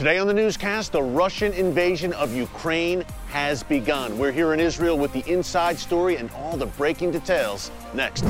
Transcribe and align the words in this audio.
Today 0.00 0.16
on 0.16 0.26
the 0.26 0.32
newscast, 0.32 0.92
the 0.92 1.02
Russian 1.02 1.52
invasion 1.52 2.14
of 2.14 2.34
Ukraine 2.34 3.04
has 3.28 3.62
begun. 3.62 4.16
We're 4.16 4.32
here 4.32 4.54
in 4.54 4.58
Israel 4.58 4.96
with 4.96 5.12
the 5.12 5.22
inside 5.30 5.78
story 5.78 6.16
and 6.16 6.30
all 6.30 6.56
the 6.56 6.64
breaking 6.64 7.10
details 7.10 7.70
next. 7.92 8.24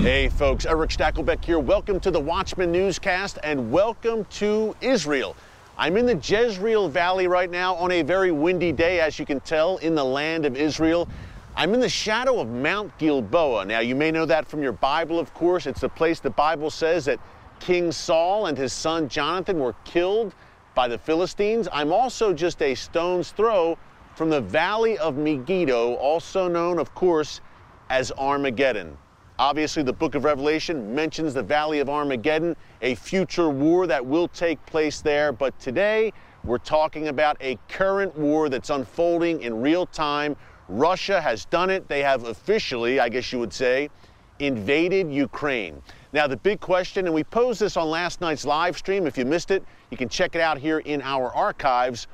Hey 0.00 0.28
folks, 0.30 0.66
Erick 0.66 0.90
Stakelbeck 0.90 1.44
here. 1.44 1.60
Welcome 1.60 2.00
to 2.00 2.10
the 2.10 2.18
Watchman 2.18 2.72
Newscast 2.72 3.38
and 3.44 3.70
welcome 3.70 4.24
to 4.30 4.74
Israel. 4.80 5.36
I'm 5.78 5.96
in 5.96 6.06
the 6.06 6.16
Jezreel 6.16 6.88
Valley 6.88 7.28
right 7.28 7.52
now 7.52 7.76
on 7.76 7.92
a 7.92 8.02
very 8.02 8.32
windy 8.32 8.72
day, 8.72 8.98
as 8.98 9.16
you 9.16 9.26
can 9.26 9.38
tell, 9.38 9.76
in 9.76 9.94
the 9.94 10.04
land 10.04 10.44
of 10.44 10.56
Israel. 10.56 11.08
I'm 11.58 11.72
in 11.72 11.80
the 11.80 11.88
shadow 11.88 12.38
of 12.38 12.50
Mount 12.50 12.98
Gilboa. 12.98 13.64
Now, 13.64 13.80
you 13.80 13.94
may 13.94 14.10
know 14.10 14.26
that 14.26 14.46
from 14.46 14.62
your 14.62 14.72
Bible, 14.72 15.18
of 15.18 15.32
course. 15.32 15.64
It's 15.66 15.80
the 15.80 15.88
place 15.88 16.20
the 16.20 16.28
Bible 16.28 16.68
says 16.68 17.06
that 17.06 17.18
King 17.60 17.92
Saul 17.92 18.44
and 18.44 18.58
his 18.58 18.74
son 18.74 19.08
Jonathan 19.08 19.58
were 19.58 19.74
killed 19.82 20.34
by 20.74 20.86
the 20.86 20.98
Philistines. 20.98 21.66
I'm 21.72 21.94
also 21.94 22.34
just 22.34 22.60
a 22.60 22.74
stone's 22.74 23.30
throw 23.30 23.78
from 24.16 24.28
the 24.28 24.42
Valley 24.42 24.98
of 24.98 25.16
Megiddo, 25.16 25.94
also 25.94 26.46
known, 26.46 26.78
of 26.78 26.94
course, 26.94 27.40
as 27.88 28.12
Armageddon. 28.18 28.98
Obviously, 29.38 29.82
the 29.82 29.94
book 29.94 30.14
of 30.14 30.24
Revelation 30.24 30.94
mentions 30.94 31.32
the 31.32 31.42
Valley 31.42 31.80
of 31.80 31.88
Armageddon, 31.88 32.54
a 32.82 32.96
future 32.96 33.48
war 33.48 33.86
that 33.86 34.04
will 34.04 34.28
take 34.28 34.64
place 34.66 35.00
there. 35.00 35.32
But 35.32 35.58
today, 35.58 36.12
we're 36.44 36.58
talking 36.58 37.08
about 37.08 37.38
a 37.40 37.58
current 37.70 38.14
war 38.18 38.50
that's 38.50 38.68
unfolding 38.68 39.40
in 39.40 39.62
real 39.62 39.86
time 39.86 40.36
Russia 40.68 41.20
has 41.20 41.44
done 41.46 41.70
it. 41.70 41.88
They 41.88 42.02
have 42.02 42.24
officially, 42.24 43.00
I 43.00 43.08
guess 43.08 43.32
you 43.32 43.38
would 43.38 43.52
say, 43.52 43.88
invaded 44.38 45.10
Ukraine. 45.10 45.80
Now, 46.12 46.26
the 46.26 46.36
big 46.36 46.60
question, 46.60 47.06
and 47.06 47.14
we 47.14 47.24
posed 47.24 47.60
this 47.60 47.76
on 47.76 47.88
last 47.88 48.20
night's 48.20 48.44
live 48.44 48.76
stream. 48.76 49.06
If 49.06 49.16
you 49.16 49.24
missed 49.24 49.50
it, 49.50 49.64
you 49.90 49.96
can 49.96 50.08
check 50.08 50.34
it 50.34 50.40
out 50.40 50.58
here 50.58 50.80
in 50.80 51.02
our 51.02 51.32
archives. 51.34 52.06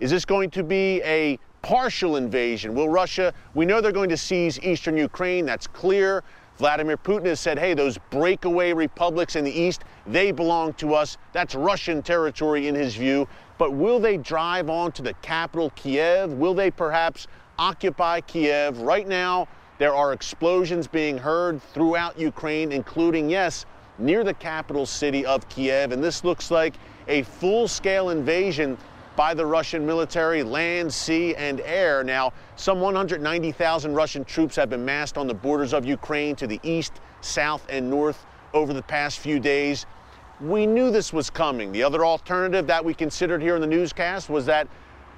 Is 0.00 0.10
this 0.10 0.24
going 0.24 0.50
to 0.50 0.62
be 0.62 1.02
a 1.04 1.38
partial 1.62 2.16
invasion? 2.16 2.74
Will 2.74 2.88
Russia, 2.88 3.32
we 3.54 3.66
know 3.66 3.80
they're 3.80 3.92
going 3.92 4.08
to 4.10 4.16
seize 4.16 4.58
eastern 4.60 4.96
Ukraine, 4.96 5.44
that's 5.44 5.66
clear. 5.66 6.24
Vladimir 6.56 6.98
Putin 6.98 7.26
has 7.26 7.40
said, 7.40 7.58
hey, 7.58 7.72
those 7.72 7.96
breakaway 8.10 8.72
republics 8.74 9.34
in 9.34 9.44
the 9.44 9.50
east, 9.50 9.82
they 10.06 10.30
belong 10.30 10.74
to 10.74 10.94
us. 10.94 11.16
That's 11.32 11.54
Russian 11.54 12.02
territory 12.02 12.68
in 12.68 12.74
his 12.74 12.94
view. 12.94 13.26
But 13.56 13.72
will 13.72 13.98
they 13.98 14.18
drive 14.18 14.68
on 14.68 14.92
to 14.92 15.02
the 15.02 15.14
capital, 15.22 15.70
Kiev? 15.70 16.32
Will 16.34 16.52
they 16.52 16.70
perhaps 16.70 17.26
occupy 17.60 18.22
Kiev. 18.22 18.78
Right 18.78 19.06
now, 19.06 19.46
there 19.78 19.94
are 19.94 20.12
explosions 20.12 20.88
being 20.88 21.18
heard 21.18 21.62
throughout 21.62 22.18
Ukraine, 22.18 22.72
including, 22.72 23.30
yes, 23.30 23.66
near 23.98 24.24
the 24.24 24.34
capital 24.34 24.86
city 24.86 25.24
of 25.26 25.46
Kiev. 25.50 25.92
And 25.92 26.02
this 26.02 26.24
looks 26.24 26.50
like 26.50 26.74
a 27.06 27.22
full 27.22 27.68
scale 27.68 28.10
invasion 28.10 28.78
by 29.14 29.34
the 29.34 29.44
Russian 29.44 29.84
military, 29.84 30.42
land, 30.42 30.92
sea, 30.92 31.34
and 31.34 31.60
air. 31.60 32.02
Now, 32.02 32.32
some 32.56 32.80
190,000 32.80 33.94
Russian 33.94 34.24
troops 34.24 34.56
have 34.56 34.70
been 34.70 34.84
massed 34.84 35.18
on 35.18 35.26
the 35.26 35.34
borders 35.34 35.74
of 35.74 35.84
Ukraine 35.84 36.34
to 36.36 36.46
the 36.46 36.58
east, 36.62 36.94
south, 37.20 37.66
and 37.68 37.90
north 37.90 38.24
over 38.54 38.72
the 38.72 38.82
past 38.82 39.18
few 39.18 39.38
days. 39.38 39.84
We 40.40 40.64
knew 40.64 40.90
this 40.90 41.12
was 41.12 41.28
coming. 41.28 41.72
The 41.72 41.82
other 41.82 42.06
alternative 42.06 42.66
that 42.68 42.82
we 42.82 42.94
considered 42.94 43.42
here 43.42 43.54
in 43.54 43.60
the 43.60 43.66
newscast 43.66 44.30
was 44.30 44.46
that 44.46 44.66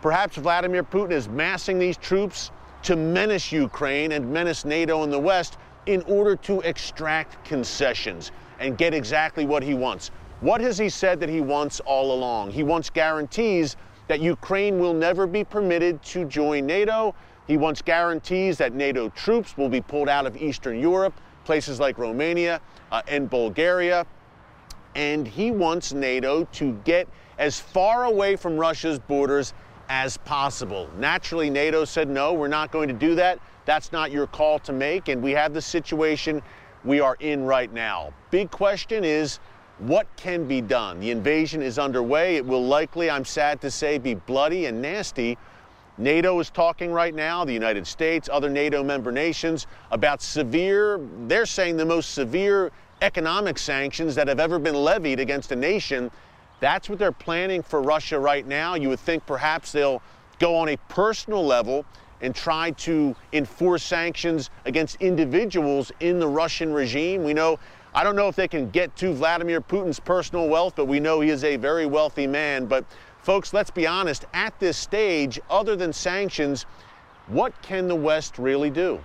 Perhaps 0.02 0.36
Vladimir 0.36 0.82
Putin 0.82 1.12
is 1.12 1.28
massing 1.28 1.78
these 1.78 1.96
troops 1.96 2.50
to 2.82 2.96
menace 2.96 3.52
Ukraine 3.52 4.10
and 4.10 4.32
menace 4.32 4.64
NATO 4.64 5.04
in 5.04 5.10
the 5.10 5.18
West 5.18 5.58
in 5.86 6.02
order 6.02 6.34
to 6.36 6.60
extract 6.62 7.44
concessions 7.44 8.32
and 8.58 8.76
get 8.76 8.94
exactly 8.94 9.46
what 9.46 9.62
he 9.62 9.74
wants. 9.74 10.10
What 10.40 10.60
has 10.60 10.76
he 10.76 10.88
said 10.88 11.20
that 11.20 11.28
he 11.28 11.40
wants 11.40 11.78
all 11.80 12.12
along? 12.12 12.50
He 12.50 12.64
wants 12.64 12.90
guarantees 12.90 13.76
that 14.08 14.20
Ukraine 14.20 14.80
will 14.80 14.92
never 14.92 15.24
be 15.24 15.44
permitted 15.44 16.02
to 16.02 16.24
join 16.24 16.66
NATO. 16.66 17.14
He 17.46 17.56
wants 17.56 17.80
guarantees 17.80 18.58
that 18.58 18.74
NATO 18.74 19.08
troops 19.10 19.56
will 19.56 19.68
be 19.68 19.80
pulled 19.80 20.08
out 20.08 20.26
of 20.26 20.36
Eastern 20.36 20.80
Europe, 20.80 21.14
places 21.44 21.78
like 21.78 21.96
Romania 21.96 22.60
uh, 22.90 23.02
and 23.06 23.30
Bulgaria. 23.30 24.04
And 24.96 25.28
he 25.28 25.52
wants 25.52 25.92
NATO 25.92 26.44
to 26.54 26.72
get 26.84 27.06
as 27.38 27.60
far 27.60 28.04
away 28.04 28.34
from 28.34 28.56
Russia's 28.56 28.98
borders 28.98 29.54
as 29.88 30.16
possible. 30.18 30.88
Naturally, 30.98 31.50
NATO 31.50 31.84
said, 31.84 32.08
no, 32.08 32.32
we're 32.32 32.48
not 32.48 32.70
going 32.70 32.88
to 32.88 32.94
do 32.94 33.14
that. 33.16 33.38
That's 33.64 33.92
not 33.92 34.10
your 34.10 34.26
call 34.26 34.58
to 34.60 34.72
make. 34.72 35.08
And 35.08 35.22
we 35.22 35.32
have 35.32 35.54
the 35.54 35.62
situation 35.62 36.42
we 36.84 37.00
are 37.00 37.16
in 37.20 37.44
right 37.44 37.72
now. 37.72 38.12
Big 38.30 38.50
question 38.50 39.04
is, 39.04 39.38
what 39.78 40.06
can 40.16 40.46
be 40.46 40.60
done? 40.60 41.00
The 41.00 41.10
invasion 41.10 41.62
is 41.62 41.78
underway. 41.78 42.36
It 42.36 42.46
will 42.46 42.64
likely, 42.64 43.10
I'm 43.10 43.24
sad 43.24 43.60
to 43.62 43.70
say, 43.70 43.98
be 43.98 44.14
bloody 44.14 44.66
and 44.66 44.80
nasty. 44.82 45.38
NATO 45.98 46.38
is 46.40 46.50
talking 46.50 46.92
right 46.92 47.14
now, 47.14 47.44
the 47.44 47.52
United 47.52 47.86
States, 47.86 48.28
other 48.32 48.48
NATO 48.48 48.82
member 48.82 49.12
nations, 49.12 49.66
about 49.90 50.22
severe, 50.22 51.00
they're 51.26 51.46
saying 51.46 51.76
the 51.76 51.84
most 51.84 52.12
severe 52.12 52.72
economic 53.02 53.58
sanctions 53.58 54.14
that 54.14 54.28
have 54.28 54.40
ever 54.40 54.58
been 54.58 54.74
levied 54.74 55.20
against 55.20 55.52
a 55.52 55.56
nation 55.56 56.10
that's 56.62 56.88
what 56.88 57.00
they're 57.00 57.10
planning 57.10 57.60
for 57.60 57.82
Russia 57.82 58.20
right 58.20 58.46
now. 58.46 58.76
You 58.76 58.88
would 58.90 59.00
think 59.00 59.26
perhaps 59.26 59.72
they'll 59.72 60.00
go 60.38 60.54
on 60.54 60.68
a 60.68 60.76
personal 60.88 61.44
level 61.44 61.84
and 62.20 62.32
try 62.32 62.70
to 62.70 63.16
enforce 63.32 63.82
sanctions 63.82 64.48
against 64.64 64.94
individuals 65.00 65.90
in 65.98 66.20
the 66.20 66.28
Russian 66.28 66.72
regime. 66.72 67.24
We 67.24 67.34
know, 67.34 67.58
I 67.96 68.04
don't 68.04 68.14
know 68.14 68.28
if 68.28 68.36
they 68.36 68.46
can 68.46 68.70
get 68.70 68.94
to 68.98 69.12
Vladimir 69.12 69.60
Putin's 69.60 69.98
personal 69.98 70.48
wealth, 70.48 70.74
but 70.76 70.84
we 70.84 71.00
know 71.00 71.20
he 71.20 71.30
is 71.30 71.42
a 71.42 71.56
very 71.56 71.84
wealthy 71.84 72.28
man. 72.28 72.66
But 72.66 72.84
folks, 73.22 73.52
let's 73.52 73.72
be 73.72 73.84
honest, 73.84 74.24
at 74.32 74.56
this 74.60 74.76
stage, 74.76 75.40
other 75.50 75.74
than 75.74 75.92
sanctions, 75.92 76.66
what 77.26 77.60
can 77.62 77.88
the 77.88 77.96
West 77.96 78.38
really 78.38 78.70
do? 78.70 79.00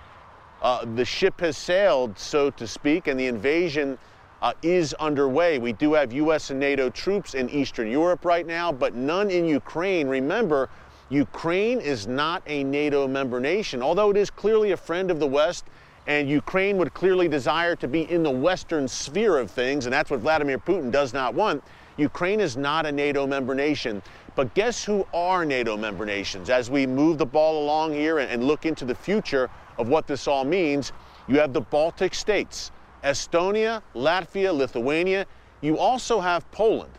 Uh, 0.62 0.84
the 0.94 1.04
ship 1.04 1.40
has 1.40 1.56
sailed, 1.56 2.16
so 2.16 2.50
to 2.50 2.68
speak, 2.68 3.08
and 3.08 3.18
the 3.18 3.26
invasion 3.26 3.98
uh, 4.42 4.52
is 4.62 4.94
underway. 4.94 5.58
We 5.58 5.72
do 5.72 5.94
have 5.94 6.12
U.S. 6.12 6.50
and 6.50 6.60
NATO 6.60 6.90
troops 6.90 7.34
in 7.34 7.48
Eastern 7.50 7.90
Europe 7.90 8.24
right 8.24 8.46
now, 8.46 8.72
but 8.72 8.94
none 8.94 9.30
in 9.30 9.44
Ukraine. 9.44 10.08
Remember, 10.08 10.68
Ukraine 11.10 11.80
is 11.80 12.06
not 12.06 12.42
a 12.46 12.64
NATO 12.64 13.08
member 13.08 13.40
nation, 13.40 13.82
although 13.82 14.10
it 14.10 14.16
is 14.16 14.30
clearly 14.30 14.72
a 14.72 14.76
friend 14.76 15.10
of 15.10 15.18
the 15.18 15.26
West, 15.26 15.66
and 16.06 16.28
Ukraine 16.28 16.78
would 16.78 16.94
clearly 16.94 17.28
desire 17.28 17.76
to 17.76 17.88
be 17.88 18.10
in 18.10 18.22
the 18.22 18.30
Western 18.30 18.88
sphere 18.88 19.38
of 19.38 19.50
things, 19.50 19.86
and 19.86 19.92
that's 19.92 20.10
what 20.10 20.20
Vladimir 20.20 20.58
Putin 20.58 20.90
does 20.90 21.12
not 21.12 21.34
want. 21.34 21.62
Ukraine 21.96 22.40
is 22.40 22.56
not 22.56 22.86
a 22.86 22.92
NATO 22.92 23.26
member 23.26 23.54
nation. 23.54 24.02
But 24.38 24.54
guess 24.54 24.84
who 24.84 25.04
are 25.12 25.44
NATO 25.44 25.76
member 25.76 26.06
nations? 26.06 26.48
As 26.48 26.70
we 26.70 26.86
move 26.86 27.18
the 27.18 27.26
ball 27.26 27.64
along 27.64 27.94
here 27.94 28.20
and, 28.20 28.30
and 28.30 28.44
look 28.44 28.66
into 28.66 28.84
the 28.84 28.94
future 28.94 29.50
of 29.78 29.88
what 29.88 30.06
this 30.06 30.28
all 30.28 30.44
means, 30.44 30.92
you 31.26 31.40
have 31.40 31.52
the 31.52 31.60
Baltic 31.60 32.14
states. 32.14 32.70
Estonia, 33.04 33.82
Latvia, 33.94 34.56
Lithuania. 34.56 35.26
You 35.60 35.78
also 35.78 36.20
have 36.20 36.50
Poland. 36.52 36.92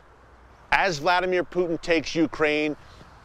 As 0.71 0.99
Vladimir 0.99 1.43
Putin 1.43 1.81
takes 1.81 2.13
Ukraine, 2.15 2.75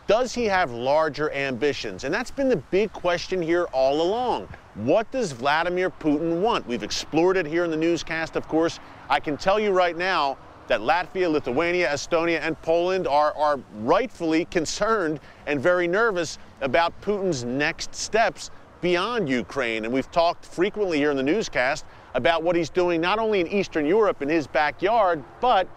does 0.07 0.35
he 0.35 0.45
have 0.45 0.71
larger 0.71 1.31
ambitions? 1.33 2.05
And 2.05 2.13
that's 2.13 2.31
been 2.31 2.49
the 2.49 2.57
big 2.57 2.93
question 2.93 3.41
here 3.41 3.65
all 3.73 4.03
along. 4.03 4.49
What 4.75 5.11
does 5.11 5.33
Vladimir 5.33 5.89
Putin 5.89 6.41
want? 6.41 6.67
We've 6.67 6.83
explored 6.83 7.37
it 7.37 7.47
here 7.47 7.65
in 7.65 7.71
the 7.71 7.77
newscast, 7.77 8.37
of 8.37 8.47
course. 8.49 8.81
I 9.09 9.21
can 9.21 9.37
tell 9.37 9.59
you 9.59 9.71
right 9.71 9.97
now 9.97 10.37
that 10.67 10.81
Latvia, 10.81 11.31
Lithuania, 11.31 11.89
Estonia, 11.89 12.41
and 12.41 12.61
Poland 12.63 13.07
are, 13.07 13.35
are 13.37 13.59
rightfully 13.81 14.47
concerned 14.47 15.21
and 15.47 15.61
very 15.61 15.87
nervous 15.87 16.39
about 16.61 16.99
Putin's 17.03 17.45
next 17.45 17.95
steps 17.95 18.51
beyond 18.81 19.29
Ukraine. 19.29 19.85
And 19.85 19.95
we've 19.95 20.11
talked 20.11 20.45
frequently 20.45 20.99
here 20.99 21.11
in 21.11 21.17
the 21.17 21.23
newscast 21.23 21.87
about 22.15 22.43
what 22.43 22.57
he's 22.57 22.71
doing 22.71 23.01
not 23.01 23.19
only 23.19 23.41
in 23.41 23.47
Eastern 23.49 23.85
Europe 23.85 24.23
in 24.23 24.29
his 24.29 24.47
backyard, 24.47 25.23
but 25.41 25.69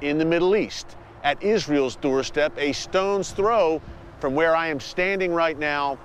in 0.00 0.18
the 0.18 0.24
Middle 0.24 0.56
East, 0.56 0.96
at 1.22 1.40
Israel's 1.42 1.96
doorstep, 1.96 2.52
a 2.58 2.72
stone's 2.72 3.30
throw 3.30 3.80
from 4.18 4.34
where 4.34 4.56
I 4.56 4.68
am 4.68 4.80
standing 4.80 5.32
right 5.32 5.58
now 5.58 5.98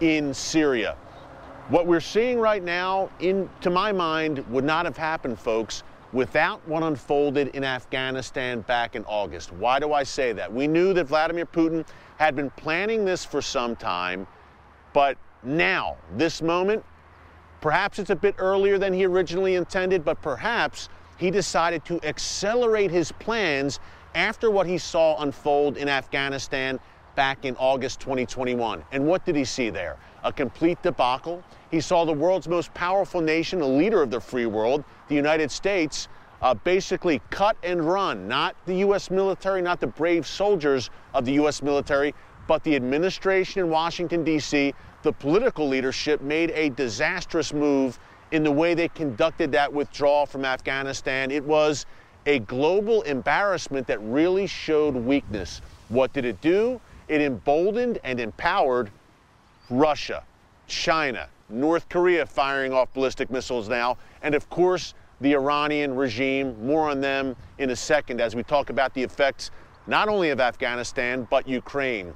in 0.00 0.34
Syria. 0.34 0.96
What 1.68 1.86
we're 1.86 2.00
seeing 2.00 2.38
right 2.38 2.62
now, 2.62 3.10
in, 3.20 3.48
to 3.60 3.70
my 3.70 3.92
mind, 3.92 4.38
would 4.48 4.64
not 4.64 4.86
have 4.86 4.96
happened, 4.96 5.38
folks, 5.38 5.82
without 6.12 6.66
what 6.66 6.82
unfolded 6.82 7.48
in 7.48 7.64
Afghanistan 7.64 8.62
back 8.62 8.96
in 8.96 9.04
August. 9.04 9.52
Why 9.52 9.78
do 9.78 9.92
I 9.92 10.02
say 10.02 10.32
that? 10.32 10.50
We 10.52 10.66
knew 10.66 10.94
that 10.94 11.04
Vladimir 11.04 11.44
Putin 11.44 11.86
had 12.16 12.34
been 12.34 12.50
planning 12.50 13.04
this 13.04 13.24
for 13.24 13.42
some 13.42 13.76
time, 13.76 14.26
but 14.94 15.18
now, 15.42 15.96
this 16.16 16.40
moment, 16.40 16.84
perhaps 17.60 17.98
it's 17.98 18.10
a 18.10 18.16
bit 18.16 18.34
earlier 18.38 18.78
than 18.78 18.92
he 18.92 19.04
originally 19.04 19.54
intended, 19.54 20.04
but 20.04 20.20
perhaps 20.22 20.88
he 21.16 21.30
decided 21.30 21.84
to 21.86 22.00
accelerate 22.04 22.90
his 22.90 23.12
plans 23.12 23.80
after 24.14 24.50
what 24.50 24.66
he 24.66 24.78
saw 24.78 25.20
unfold 25.22 25.76
in 25.76 25.88
Afghanistan 25.88 26.78
back 27.14 27.44
in 27.44 27.56
August 27.56 28.00
2021. 28.00 28.84
And 28.92 29.06
what 29.06 29.24
did 29.24 29.34
he 29.34 29.44
see 29.44 29.70
there? 29.70 29.96
A 30.22 30.32
complete 30.32 30.80
debacle. 30.82 31.42
He 31.70 31.80
saw 31.80 32.04
the 32.04 32.12
world's 32.12 32.48
most 32.48 32.72
powerful 32.74 33.20
nation, 33.20 33.60
a 33.60 33.66
leader 33.66 34.02
of 34.02 34.10
the 34.10 34.20
free 34.20 34.46
world, 34.46 34.84
the 35.08 35.14
United 35.14 35.50
States, 35.50 36.08
uh, 36.40 36.54
basically 36.54 37.20
cut 37.30 37.56
and 37.62 37.84
run. 37.84 38.28
Not 38.28 38.54
the 38.66 38.76
U.S. 38.76 39.10
military, 39.10 39.60
not 39.62 39.80
the 39.80 39.86
brave 39.88 40.26
soldiers 40.26 40.90
of 41.12 41.24
the 41.24 41.32
U.S. 41.32 41.62
military, 41.62 42.14
but 42.46 42.62
the 42.62 42.76
administration 42.76 43.60
in 43.60 43.70
Washington, 43.70 44.22
D.C., 44.24 44.72
the 45.02 45.12
political 45.12 45.68
leadership 45.68 46.20
made 46.20 46.50
a 46.50 46.70
disastrous 46.70 47.52
move 47.52 47.98
in 48.30 48.42
the 48.42 48.50
way 48.50 48.74
they 48.74 48.88
conducted 48.88 49.52
that 49.52 49.72
withdrawal 49.72 50.26
from 50.26 50.44
Afghanistan. 50.44 51.30
It 51.30 51.44
was 51.44 51.86
a 52.26 52.40
global 52.40 53.02
embarrassment 53.02 53.86
that 53.86 54.00
really 54.02 54.46
showed 54.46 54.94
weakness. 54.94 55.62
What 55.88 56.12
did 56.12 56.24
it 56.24 56.40
do? 56.40 56.80
It 57.08 57.22
emboldened 57.22 57.98
and 58.04 58.20
empowered 58.20 58.90
Russia, 59.70 60.24
China, 60.66 61.28
North 61.48 61.88
Korea 61.88 62.26
firing 62.26 62.72
off 62.72 62.92
ballistic 62.92 63.30
missiles 63.30 63.68
now, 63.68 63.96
and 64.22 64.34
of 64.34 64.50
course, 64.50 64.94
the 65.20 65.32
Iranian 65.32 65.96
regime. 65.96 66.54
More 66.66 66.90
on 66.90 67.00
them 67.00 67.34
in 67.56 67.70
a 67.70 67.76
second 67.76 68.20
as 68.20 68.36
we 68.36 68.42
talk 68.42 68.68
about 68.68 68.92
the 68.94 69.02
effects 69.02 69.50
not 69.86 70.08
only 70.08 70.28
of 70.30 70.38
Afghanistan, 70.38 71.26
but 71.30 71.48
Ukraine. 71.48 72.14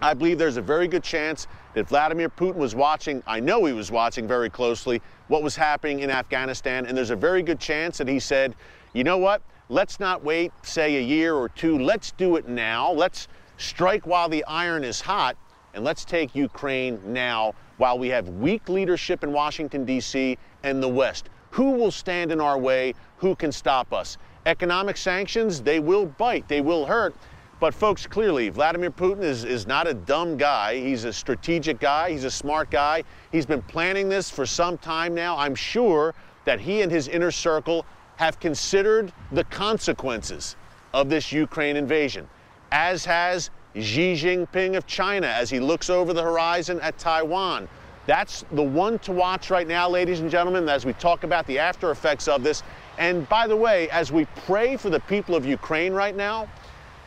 I 0.00 0.14
believe 0.14 0.38
there's 0.38 0.58
a 0.58 0.62
very 0.62 0.86
good 0.86 1.02
chance 1.02 1.46
that 1.78 1.88
Vladimir 1.88 2.28
Putin 2.28 2.56
was 2.56 2.74
watching, 2.74 3.22
I 3.24 3.38
know 3.38 3.64
he 3.64 3.72
was 3.72 3.92
watching 3.92 4.26
very 4.26 4.50
closely 4.50 5.00
what 5.28 5.44
was 5.44 5.54
happening 5.54 6.00
in 6.00 6.10
Afghanistan, 6.10 6.86
and 6.86 6.98
there's 6.98 7.10
a 7.10 7.16
very 7.16 7.40
good 7.40 7.60
chance 7.60 7.98
that 7.98 8.08
he 8.08 8.18
said, 8.18 8.56
you 8.94 9.04
know 9.04 9.16
what, 9.16 9.42
let's 9.68 10.00
not 10.00 10.24
wait, 10.24 10.50
say, 10.62 10.96
a 10.96 11.00
year 11.00 11.36
or 11.36 11.48
two, 11.48 11.78
let's 11.78 12.10
do 12.12 12.34
it 12.34 12.48
now. 12.48 12.90
Let's 12.90 13.28
strike 13.58 14.08
while 14.08 14.28
the 14.28 14.44
iron 14.46 14.82
is 14.82 15.00
hot, 15.00 15.36
and 15.72 15.84
let's 15.84 16.04
take 16.04 16.34
Ukraine 16.34 17.00
now 17.06 17.54
while 17.76 17.96
we 17.96 18.08
have 18.08 18.28
weak 18.28 18.68
leadership 18.68 19.22
in 19.22 19.32
Washington, 19.32 19.84
D.C. 19.84 20.36
and 20.64 20.82
the 20.82 20.88
West. 20.88 21.28
Who 21.52 21.70
will 21.70 21.92
stand 21.92 22.32
in 22.32 22.40
our 22.40 22.58
way? 22.58 22.94
Who 23.18 23.36
can 23.36 23.52
stop 23.52 23.92
us? 23.92 24.18
Economic 24.46 24.96
sanctions, 24.96 25.62
they 25.62 25.78
will 25.78 26.06
bite, 26.06 26.48
they 26.48 26.60
will 26.60 26.86
hurt. 26.86 27.14
But 27.60 27.74
folks, 27.74 28.06
clearly, 28.06 28.50
Vladimir 28.50 28.90
Putin 28.90 29.22
is, 29.22 29.44
is 29.44 29.66
not 29.66 29.88
a 29.88 29.94
dumb 29.94 30.36
guy. 30.36 30.78
He's 30.78 31.04
a 31.04 31.12
strategic 31.12 31.80
guy. 31.80 32.10
He's 32.10 32.22
a 32.22 32.30
smart 32.30 32.70
guy. 32.70 33.02
He's 33.32 33.46
been 33.46 33.62
planning 33.62 34.08
this 34.08 34.30
for 34.30 34.46
some 34.46 34.78
time 34.78 35.12
now. 35.12 35.36
I'm 35.36 35.56
sure 35.56 36.14
that 36.44 36.60
he 36.60 36.82
and 36.82 36.92
his 36.92 37.08
inner 37.08 37.32
circle 37.32 37.84
have 38.16 38.38
considered 38.38 39.12
the 39.32 39.44
consequences 39.44 40.56
of 40.94 41.08
this 41.08 41.32
Ukraine 41.32 41.76
invasion, 41.76 42.28
as 42.70 43.04
has 43.04 43.50
Xi 43.74 44.14
Jinping 44.14 44.76
of 44.76 44.86
China 44.86 45.26
as 45.26 45.50
he 45.50 45.58
looks 45.58 45.90
over 45.90 46.12
the 46.12 46.22
horizon 46.22 46.80
at 46.80 46.96
Taiwan. 46.96 47.68
That's 48.06 48.44
the 48.52 48.62
one 48.62 48.98
to 49.00 49.12
watch 49.12 49.50
right 49.50 49.68
now, 49.68 49.88
ladies 49.88 50.20
and 50.20 50.30
gentlemen, 50.30 50.68
as 50.68 50.86
we 50.86 50.94
talk 50.94 51.24
about 51.24 51.46
the 51.46 51.58
after 51.58 51.90
effects 51.90 52.26
of 52.26 52.42
this. 52.42 52.62
And 52.98 53.28
by 53.28 53.46
the 53.46 53.56
way, 53.56 53.90
as 53.90 54.10
we 54.10 54.24
pray 54.46 54.76
for 54.76 54.90
the 54.90 55.00
people 55.00 55.34
of 55.34 55.44
Ukraine 55.44 55.92
right 55.92 56.16
now, 56.16 56.48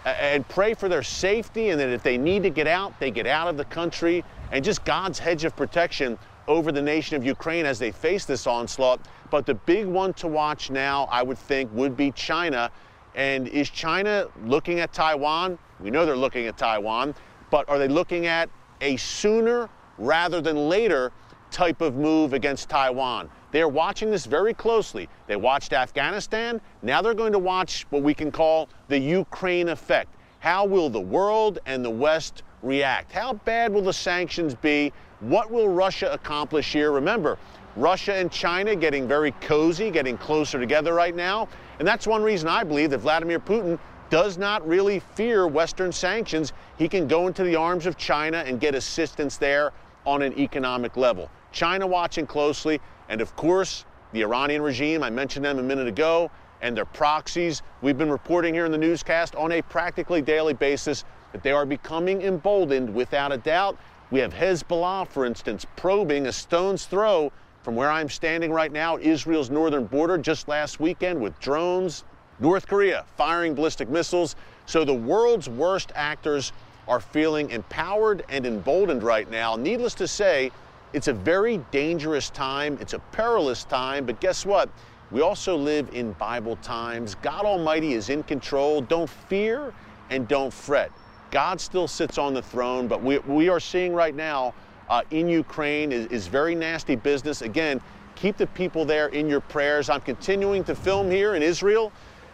and 0.05 0.47
pray 0.47 0.73
for 0.73 0.89
their 0.89 1.03
safety 1.03 1.69
and 1.69 1.79
that 1.79 1.89
if 1.89 2.03
they 2.03 2.17
need 2.17 2.43
to 2.43 2.49
get 2.49 2.67
out, 2.67 2.99
they 2.99 3.11
get 3.11 3.27
out 3.27 3.47
of 3.47 3.57
the 3.57 3.65
country 3.65 4.23
and 4.51 4.63
just 4.63 4.83
God's 4.83 5.19
hedge 5.19 5.43
of 5.43 5.55
protection 5.55 6.17
over 6.47 6.71
the 6.71 6.81
nation 6.81 7.15
of 7.15 7.23
Ukraine 7.23 7.65
as 7.65 7.79
they 7.79 7.91
face 7.91 8.25
this 8.25 8.47
onslaught. 8.47 8.99
But 9.29 9.45
the 9.45 9.53
big 9.53 9.85
one 9.85 10.13
to 10.15 10.27
watch 10.27 10.71
now, 10.71 11.07
I 11.11 11.23
would 11.23 11.37
think, 11.37 11.71
would 11.73 11.95
be 11.95 12.11
China. 12.11 12.71
And 13.15 13.47
is 13.47 13.69
China 13.69 14.27
looking 14.45 14.79
at 14.79 14.91
Taiwan? 14.91 15.57
We 15.79 15.91
know 15.91 16.05
they're 16.05 16.15
looking 16.15 16.47
at 16.47 16.57
Taiwan, 16.57 17.15
but 17.49 17.67
are 17.69 17.77
they 17.77 17.87
looking 17.87 18.25
at 18.25 18.49
a 18.81 18.97
sooner 18.97 19.69
rather 19.97 20.41
than 20.41 20.69
later 20.69 21.11
type 21.51 21.81
of 21.81 21.95
move 21.95 22.33
against 22.33 22.69
Taiwan? 22.69 23.29
They're 23.51 23.67
watching 23.67 24.09
this 24.09 24.25
very 24.25 24.53
closely. 24.53 25.09
They 25.27 25.35
watched 25.35 25.73
Afghanistan. 25.73 26.61
Now 26.81 27.01
they're 27.01 27.13
going 27.13 27.33
to 27.33 27.39
watch 27.39 27.85
what 27.89 28.01
we 28.01 28.13
can 28.13 28.31
call 28.31 28.69
the 28.87 28.97
Ukraine 28.97 29.69
effect. 29.69 30.15
How 30.39 30.65
will 30.65 30.89
the 30.89 31.01
world 31.01 31.59
and 31.65 31.83
the 31.83 31.89
West 31.89 32.43
react? 32.63 33.11
How 33.11 33.33
bad 33.33 33.73
will 33.73 33.81
the 33.81 33.93
sanctions 33.93 34.55
be? 34.55 34.93
What 35.19 35.51
will 35.51 35.67
Russia 35.67 36.11
accomplish 36.11 36.71
here? 36.73 36.91
Remember, 36.91 37.37
Russia 37.75 38.13
and 38.13 38.31
China 38.31 38.75
getting 38.75 39.07
very 39.07 39.31
cozy, 39.33 39.91
getting 39.91 40.17
closer 40.17 40.59
together 40.59 40.93
right 40.93 41.15
now. 41.15 41.47
And 41.79 41.87
that's 41.87 42.07
one 42.07 42.23
reason 42.23 42.47
I 42.47 42.63
believe 42.63 42.89
that 42.89 42.99
Vladimir 42.99 43.39
Putin 43.39 43.79
does 44.09 44.37
not 44.37 44.67
really 44.67 44.99
fear 44.99 45.47
Western 45.47 45.91
sanctions. 45.91 46.53
He 46.77 46.87
can 46.87 47.07
go 47.07 47.27
into 47.27 47.43
the 47.43 47.55
arms 47.55 47.85
of 47.85 47.97
China 47.97 48.43
and 48.45 48.59
get 48.59 48.75
assistance 48.75 49.37
there 49.37 49.71
on 50.05 50.21
an 50.21 50.37
economic 50.37 50.97
level. 50.97 51.29
China 51.51 51.85
watching 51.87 52.25
closely. 52.25 52.79
And 53.11 53.19
of 53.19 53.35
course, 53.35 53.83
the 54.13 54.21
Iranian 54.21 54.61
regime, 54.61 55.03
I 55.03 55.09
mentioned 55.09 55.43
them 55.43 55.59
a 55.59 55.63
minute 55.63 55.85
ago, 55.85 56.31
and 56.61 56.77
their 56.77 56.85
proxies. 56.85 57.61
We've 57.81 57.97
been 57.97 58.09
reporting 58.09 58.53
here 58.53 58.65
in 58.65 58.71
the 58.71 58.77
newscast 58.77 59.35
on 59.35 59.51
a 59.51 59.61
practically 59.63 60.21
daily 60.21 60.53
basis 60.53 61.03
that 61.33 61.43
they 61.43 61.51
are 61.51 61.65
becoming 61.65 62.21
emboldened 62.21 62.93
without 62.95 63.33
a 63.33 63.37
doubt. 63.37 63.77
We 64.11 64.19
have 64.19 64.33
Hezbollah, 64.33 65.09
for 65.09 65.25
instance, 65.25 65.65
probing 65.75 66.27
a 66.27 66.31
stone's 66.31 66.85
throw 66.85 67.33
from 67.63 67.75
where 67.75 67.91
I'm 67.91 68.07
standing 68.07 68.53
right 68.53 68.71
now, 68.71 68.97
Israel's 68.97 69.49
northern 69.49 69.87
border, 69.87 70.17
just 70.17 70.47
last 70.47 70.79
weekend 70.79 71.19
with 71.19 71.37
drones. 71.41 72.05
North 72.39 72.65
Korea 72.65 73.03
firing 73.17 73.53
ballistic 73.53 73.89
missiles. 73.89 74.37
So 74.67 74.85
the 74.85 74.93
world's 74.93 75.49
worst 75.49 75.91
actors 75.95 76.53
are 76.87 77.01
feeling 77.01 77.49
empowered 77.49 78.23
and 78.29 78.45
emboldened 78.45 79.03
right 79.03 79.29
now. 79.29 79.57
Needless 79.57 79.95
to 79.95 80.07
say, 80.07 80.49
it's 80.93 81.07
a 81.07 81.13
very 81.13 81.57
dangerous 81.71 82.29
time, 82.29 82.77
it's 82.81 82.93
a 82.93 82.99
perilous 82.99 83.63
time, 83.63 84.05
but 84.05 84.19
guess 84.19 84.45
what? 84.45 84.69
We 85.09 85.21
also 85.21 85.57
live 85.57 85.89
in 85.93 86.13
Bible 86.13 86.55
times. 86.57 87.15
God 87.15 87.45
Almighty 87.45 87.93
is 87.93 88.09
in 88.09 88.23
control. 88.23 88.81
Don't 88.81 89.09
fear 89.09 89.73
and 90.09 90.27
don't 90.27 90.53
fret. 90.53 90.91
God 91.31 91.59
still 91.59 91.87
sits 91.87 92.17
on 92.17 92.33
the 92.33 92.41
throne, 92.41 92.87
but 92.87 93.01
we, 93.01 93.19
we 93.19 93.49
are 93.49 93.59
seeing 93.59 93.93
right 93.93 94.15
now 94.15 94.53
uh, 94.89 95.03
in 95.11 95.27
Ukraine 95.27 95.91
is, 95.91 96.07
is 96.07 96.27
very 96.27 96.55
nasty 96.55 96.95
business. 96.95 97.41
Again, 97.41 97.81
keep 98.15 98.37
the 98.37 98.47
people 98.47 98.85
there 98.85 99.07
in 99.07 99.27
your 99.27 99.39
prayers. 99.39 99.89
I'm 99.89 100.01
continuing 100.01 100.63
to 100.65 100.75
film 100.75 101.09
here 101.09 101.35
in 101.35 101.41
Israel 101.41 101.91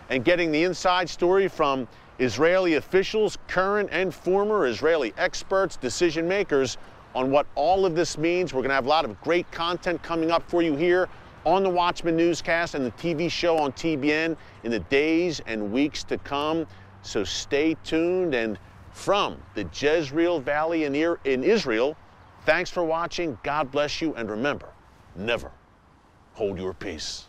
and 0.09 0.23
getting 0.25 0.51
the 0.51 0.63
inside 0.63 1.09
story 1.09 1.47
from 1.47 1.87
Israeli 2.19 2.75
officials, 2.75 3.37
current 3.47 3.89
and 3.91 4.13
former 4.13 4.65
Israeli 4.65 5.13
experts, 5.17 5.77
decision 5.77 6.27
makers 6.27 6.77
on 7.17 7.31
what 7.31 7.47
all 7.55 7.83
of 7.83 7.95
this 7.95 8.15
means. 8.15 8.53
We're 8.53 8.61
going 8.61 8.69
to 8.69 8.75
have 8.75 8.85
a 8.85 8.89
lot 8.89 9.03
of 9.03 9.19
great 9.21 9.51
content 9.51 10.03
coming 10.03 10.29
up 10.29 10.47
for 10.47 10.61
you 10.61 10.75
here 10.75 11.09
on 11.45 11.63
the 11.63 11.69
Watchman 11.69 12.15
Newscast 12.15 12.75
and 12.75 12.85
the 12.85 12.91
TV 12.91 13.29
show 13.31 13.57
on 13.57 13.71
TBN 13.71 14.37
in 14.63 14.71
the 14.71 14.81
days 14.81 15.41
and 15.47 15.71
weeks 15.71 16.03
to 16.03 16.19
come. 16.19 16.67
So 17.01 17.23
stay 17.23 17.75
tuned. 17.83 18.35
And 18.35 18.59
from 18.91 19.41
the 19.55 19.67
Jezreel 19.73 20.39
Valley 20.41 20.83
in, 20.83 20.93
Israel, 21.43 21.97
thanks 22.45 22.69
for 22.69 22.83
watching. 22.83 23.35
God 23.41 23.71
bless 23.71 23.99
you. 23.99 24.13
And 24.13 24.29
remember, 24.29 24.69
never 25.15 25.51
hold 26.33 26.59
your 26.59 26.75
peace. 26.75 27.26